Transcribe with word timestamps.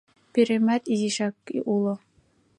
Пӱремат 0.31 0.83
изишак 0.93 1.35
уло. 1.73 1.93